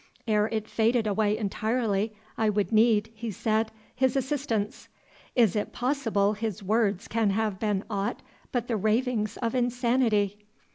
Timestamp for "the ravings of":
8.67-9.53